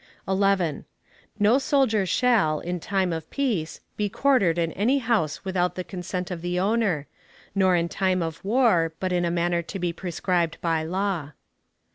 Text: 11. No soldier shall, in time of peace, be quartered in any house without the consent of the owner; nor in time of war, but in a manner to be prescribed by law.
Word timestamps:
11. 0.27 0.85
No 1.37 1.59
soldier 1.59 2.07
shall, 2.07 2.59
in 2.59 2.79
time 2.79 3.13
of 3.13 3.29
peace, 3.29 3.81
be 3.97 4.09
quartered 4.09 4.57
in 4.57 4.71
any 4.71 4.97
house 4.97 5.45
without 5.45 5.75
the 5.75 5.83
consent 5.83 6.31
of 6.31 6.41
the 6.41 6.59
owner; 6.59 7.05
nor 7.53 7.75
in 7.75 7.87
time 7.87 8.23
of 8.23 8.43
war, 8.43 8.93
but 8.99 9.13
in 9.13 9.25
a 9.25 9.29
manner 9.29 9.61
to 9.61 9.77
be 9.77 9.93
prescribed 9.93 10.57
by 10.59 10.81
law. 10.81 11.33